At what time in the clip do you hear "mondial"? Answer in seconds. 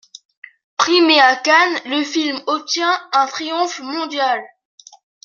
3.81-4.41